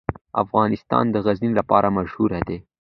افغانستان 0.43 1.05
د 1.11 1.15
غزني 1.25 1.51
لپاره 1.59 1.87
مشهور 1.97 2.31
دی. 2.47 2.57